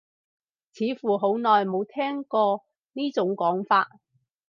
[0.73, 3.87] 似乎好耐冇聽過呢種講法